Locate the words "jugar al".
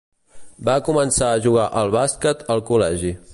1.45-1.93